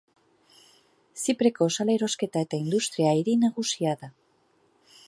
[1.23, 4.13] Zipreko salerosketa eta industria hiri nagusia da.